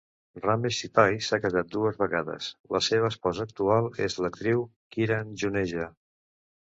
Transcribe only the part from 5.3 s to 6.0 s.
Juneja.